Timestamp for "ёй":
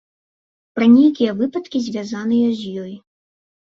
2.89-2.93